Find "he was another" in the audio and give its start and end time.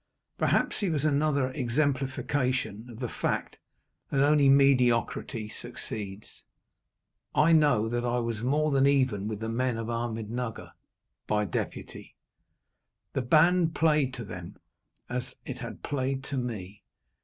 0.79-1.51